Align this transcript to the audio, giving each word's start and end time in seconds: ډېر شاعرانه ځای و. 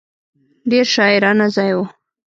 ډېر 0.69 0.85
شاعرانه 0.95 1.47
ځای 1.55 1.71
و. 1.75 1.79